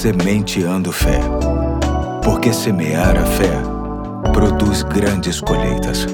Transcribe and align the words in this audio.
Sementeando 0.00 0.90
Fé. 0.92 1.20
Porque 2.24 2.54
semear 2.54 3.18
a 3.18 3.26
fé 3.26 3.52
produz 4.32 4.82
grandes 4.82 5.42
colheitas. 5.42 6.06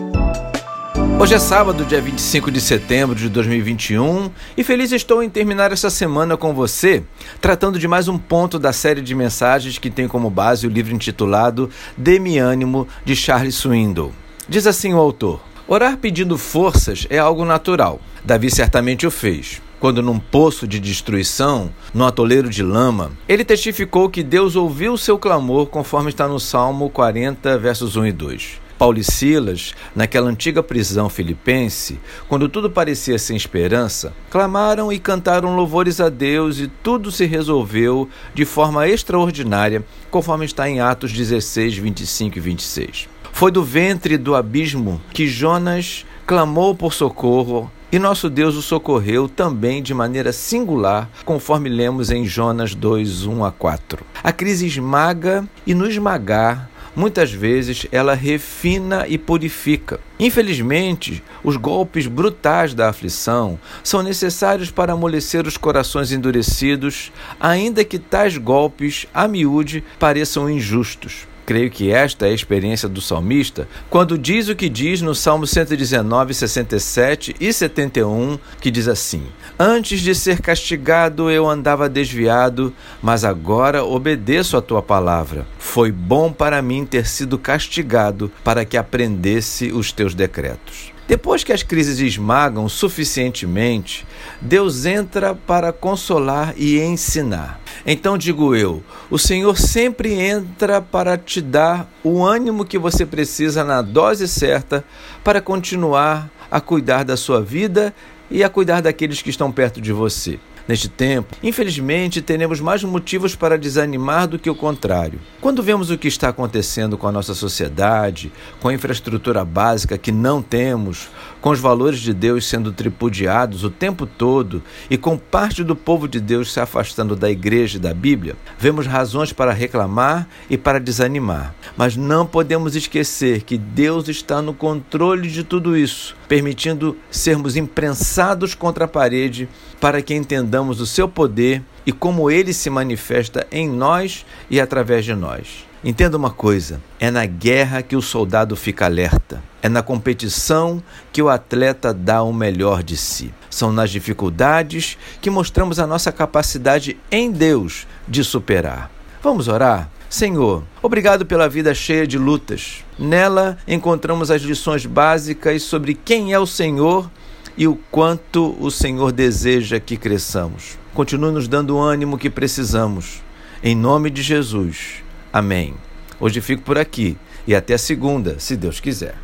Hoje 1.20 1.34
é 1.34 1.38
sábado, 1.38 1.84
dia 1.84 2.00
25 2.00 2.50
de 2.50 2.60
setembro 2.60 3.14
de 3.14 3.28
2021, 3.28 4.28
e 4.56 4.64
feliz 4.64 4.90
estou 4.90 5.22
em 5.22 5.30
terminar 5.30 5.70
essa 5.70 5.88
semana 5.88 6.36
com 6.36 6.52
você, 6.52 7.04
tratando 7.40 7.78
de 7.78 7.86
mais 7.86 8.08
um 8.08 8.18
ponto 8.18 8.58
da 8.58 8.72
série 8.72 9.00
de 9.00 9.14
mensagens 9.14 9.78
que 9.78 9.88
tem 9.88 10.08
como 10.08 10.28
base 10.30 10.66
o 10.66 10.70
livro 10.70 10.92
intitulado 10.92 11.70
Dê-me 11.96 12.38
ânimo, 12.38 12.88
de 13.04 13.14
Charles 13.14 13.54
Swindoll. 13.54 14.12
Diz 14.48 14.66
assim 14.66 14.94
o 14.94 14.98
autor: 14.98 15.40
Orar 15.68 15.96
pedindo 15.96 16.36
forças 16.36 17.06
é 17.08 17.18
algo 17.18 17.44
natural. 17.44 18.00
Davi 18.24 18.50
certamente 18.50 19.06
o 19.06 19.12
fez 19.12 19.64
quando 19.80 20.02
num 20.02 20.18
poço 20.18 20.66
de 20.66 20.80
destruição, 20.80 21.70
no 21.92 22.04
atoleiro 22.04 22.48
de 22.48 22.62
lama, 22.62 23.12
ele 23.28 23.44
testificou 23.44 24.08
que 24.08 24.22
Deus 24.22 24.56
ouviu 24.56 24.96
seu 24.96 25.18
clamor, 25.18 25.66
conforme 25.66 26.10
está 26.10 26.26
no 26.26 26.40
Salmo 26.40 26.90
40, 26.90 27.58
versos 27.58 27.96
1 27.96 28.06
e 28.06 28.12
2. 28.12 28.66
Paulo 28.78 28.98
e 28.98 29.04
Silas, 29.04 29.74
naquela 29.94 30.28
antiga 30.28 30.62
prisão 30.62 31.08
filipense, 31.08 31.98
quando 32.28 32.48
tudo 32.48 32.70
parecia 32.70 33.18
sem 33.18 33.36
esperança, 33.36 34.12
clamaram 34.30 34.92
e 34.92 34.98
cantaram 34.98 35.56
louvores 35.56 36.00
a 36.00 36.08
Deus 36.08 36.58
e 36.58 36.68
tudo 36.68 37.10
se 37.10 37.24
resolveu 37.24 38.08
de 38.34 38.44
forma 38.44 38.86
extraordinária, 38.86 39.84
conforme 40.10 40.44
está 40.44 40.68
em 40.68 40.80
Atos 40.80 41.12
16, 41.12 41.78
25 41.78 42.36
e 42.36 42.40
26. 42.40 43.08
Foi 43.32 43.50
do 43.50 43.62
ventre 43.62 44.16
do 44.16 44.34
abismo 44.34 45.00
que 45.12 45.26
Jonas 45.26 46.04
clamou 46.26 46.74
por 46.74 46.92
socorro 46.92 47.70
e 47.96 47.98
nosso 47.98 48.28
Deus 48.28 48.56
o 48.56 48.60
socorreu 48.60 49.26
também 49.26 49.82
de 49.82 49.94
maneira 49.94 50.30
singular, 50.30 51.08
conforme 51.24 51.70
lemos 51.70 52.10
em 52.10 52.26
Jonas 52.26 52.74
2, 52.74 53.24
1 53.24 53.42
a 53.42 53.50
4. 53.50 54.04
A 54.22 54.30
crise 54.32 54.66
esmaga 54.66 55.48
e 55.66 55.72
no 55.72 55.88
esmagar, 55.88 56.68
muitas 56.94 57.32
vezes 57.32 57.86
ela 57.90 58.12
refina 58.12 59.06
e 59.08 59.16
purifica. 59.16 59.98
Infelizmente, 60.20 61.24
os 61.42 61.56
golpes 61.56 62.06
brutais 62.06 62.74
da 62.74 62.90
aflição 62.90 63.58
são 63.82 64.02
necessários 64.02 64.70
para 64.70 64.92
amolecer 64.92 65.46
os 65.46 65.56
corações 65.56 66.12
endurecidos, 66.12 67.10
ainda 67.40 67.82
que 67.82 67.98
tais 67.98 68.36
golpes, 68.36 69.06
a 69.14 69.26
miúde, 69.26 69.82
pareçam 69.98 70.50
injustos. 70.50 71.26
Creio 71.46 71.70
que 71.70 71.92
esta 71.92 72.26
é 72.26 72.30
a 72.30 72.34
experiência 72.34 72.88
do 72.88 73.00
salmista 73.00 73.68
quando 73.88 74.18
diz 74.18 74.48
o 74.48 74.56
que 74.56 74.68
diz 74.68 75.00
no 75.00 75.14
Salmo 75.14 75.46
119, 75.46 76.34
67 76.34 77.36
e 77.38 77.52
71, 77.52 78.36
que 78.60 78.68
diz 78.68 78.88
assim: 78.88 79.22
Antes 79.56 80.00
de 80.00 80.12
ser 80.12 80.40
castigado 80.40 81.30
eu 81.30 81.48
andava 81.48 81.88
desviado, 81.88 82.74
mas 83.00 83.24
agora 83.24 83.84
obedeço 83.84 84.56
a 84.56 84.60
tua 84.60 84.82
palavra. 84.82 85.46
Foi 85.76 85.92
bom 85.92 86.32
para 86.32 86.62
mim 86.62 86.86
ter 86.86 87.06
sido 87.06 87.38
castigado 87.38 88.32
para 88.42 88.64
que 88.64 88.78
aprendesse 88.78 89.70
os 89.72 89.92
teus 89.92 90.14
decretos. 90.14 90.90
Depois 91.06 91.44
que 91.44 91.52
as 91.52 91.62
crises 91.62 91.98
esmagam 91.98 92.66
suficientemente, 92.66 94.06
Deus 94.40 94.86
entra 94.86 95.34
para 95.34 95.74
consolar 95.74 96.54
e 96.56 96.80
ensinar. 96.80 97.60
Então 97.84 98.16
digo 98.16 98.56
eu: 98.56 98.82
o 99.10 99.18
Senhor 99.18 99.58
sempre 99.58 100.14
entra 100.14 100.80
para 100.80 101.18
te 101.18 101.42
dar 101.42 101.86
o 102.02 102.24
ânimo 102.24 102.64
que 102.64 102.78
você 102.78 103.04
precisa 103.04 103.62
na 103.62 103.82
dose 103.82 104.26
certa 104.26 104.82
para 105.22 105.42
continuar 105.42 106.30
a 106.50 106.58
cuidar 106.58 107.04
da 107.04 107.18
sua 107.18 107.42
vida 107.42 107.94
e 108.30 108.42
a 108.42 108.48
cuidar 108.48 108.80
daqueles 108.80 109.20
que 109.20 109.28
estão 109.28 109.52
perto 109.52 109.78
de 109.78 109.92
você 109.92 110.38
neste 110.66 110.88
tempo, 110.88 111.36
infelizmente, 111.42 112.20
teremos 112.20 112.60
mais 112.60 112.82
motivos 112.82 113.34
para 113.34 113.58
desanimar 113.58 114.26
do 114.26 114.38
que 114.38 114.50
o 114.50 114.54
contrário. 114.54 115.20
Quando 115.40 115.62
vemos 115.62 115.90
o 115.90 115.98
que 115.98 116.08
está 116.08 116.28
acontecendo 116.28 116.98
com 116.98 117.06
a 117.06 117.12
nossa 117.12 117.34
sociedade, 117.34 118.32
com 118.60 118.68
a 118.68 118.74
infraestrutura 118.74 119.44
básica 119.44 119.98
que 119.98 120.10
não 120.10 120.42
temos, 120.42 121.08
com 121.40 121.50
os 121.50 121.60
valores 121.60 122.00
de 122.00 122.12
Deus 122.12 122.46
sendo 122.46 122.72
tripudiados 122.72 123.62
o 123.62 123.70
tempo 123.70 124.06
todo 124.06 124.62
e 124.90 124.96
com 124.96 125.16
parte 125.16 125.62
do 125.62 125.76
povo 125.76 126.08
de 126.08 126.20
Deus 126.20 126.52
se 126.52 126.58
afastando 126.58 127.14
da 127.14 127.30
igreja 127.30 127.76
e 127.76 127.80
da 127.80 127.94
Bíblia, 127.94 128.36
vemos 128.58 128.86
razões 128.86 129.32
para 129.32 129.52
reclamar 129.52 130.28
e 130.50 130.58
para 130.58 130.80
desanimar. 130.80 131.54
Mas 131.76 131.96
não 131.96 132.26
podemos 132.26 132.74
esquecer 132.74 133.42
que 133.42 133.56
Deus 133.56 134.08
está 134.08 134.42
no 134.42 134.54
controle 134.54 135.28
de 135.28 135.44
tudo 135.44 135.76
isso, 135.76 136.16
permitindo 136.28 136.96
sermos 137.10 137.56
imprensados 137.56 138.54
contra 138.54 138.86
a 138.86 138.88
parede 138.88 139.48
para 139.80 140.02
que 140.02 140.14
entendamos 140.14 140.55
o 140.60 140.86
seu 140.86 141.08
poder 141.08 141.62
e 141.84 141.92
como 141.92 142.30
ele 142.30 142.52
se 142.52 142.70
manifesta 142.70 143.46
em 143.52 143.68
nós 143.68 144.24
e 144.50 144.60
através 144.60 145.04
de 145.04 145.14
nós. 145.14 145.66
Entenda 145.84 146.16
uma 146.16 146.30
coisa: 146.30 146.80
é 146.98 147.10
na 147.10 147.26
guerra 147.26 147.82
que 147.82 147.94
o 147.94 148.02
soldado 148.02 148.56
fica 148.56 148.86
alerta, 148.86 149.42
é 149.62 149.68
na 149.68 149.82
competição 149.82 150.82
que 151.12 151.22
o 151.22 151.28
atleta 151.28 151.94
dá 151.94 152.22
o 152.22 152.32
melhor 152.32 152.82
de 152.82 152.96
si. 152.96 153.32
São 153.50 153.72
nas 153.72 153.90
dificuldades 153.90 154.98
que 155.20 155.30
mostramos 155.30 155.78
a 155.78 155.86
nossa 155.86 156.10
capacidade 156.10 156.96
em 157.10 157.30
Deus 157.30 157.86
de 158.08 158.24
superar. 158.24 158.90
Vamos 159.22 159.48
orar? 159.48 159.90
Senhor, 160.08 160.62
obrigado 160.82 161.26
pela 161.26 161.48
vida 161.48 161.74
cheia 161.74 162.06
de 162.06 162.16
lutas. 162.16 162.84
Nela 162.98 163.58
encontramos 163.66 164.30
as 164.30 164.40
lições 164.40 164.86
básicas 164.86 165.62
sobre 165.62 165.94
quem 165.94 166.32
é 166.32 166.38
o 166.38 166.46
Senhor 166.46 167.10
e 167.56 167.66
o 167.66 167.78
quanto 167.90 168.54
o 168.60 168.70
Senhor 168.70 169.12
deseja 169.12 169.80
que 169.80 169.96
cresçamos. 169.96 170.78
Continue 170.94 171.32
nos 171.32 171.48
dando 171.48 171.76
o 171.76 171.80
ânimo 171.80 172.18
que 172.18 172.30
precisamos. 172.30 173.22
Em 173.62 173.74
nome 173.74 174.10
de 174.10 174.22
Jesus. 174.22 175.02
Amém. 175.32 175.74
Hoje 176.20 176.40
fico 176.40 176.62
por 176.62 176.78
aqui 176.78 177.16
e 177.46 177.54
até 177.54 177.76
segunda, 177.78 178.38
se 178.38 178.56
Deus 178.56 178.80
quiser. 178.80 179.16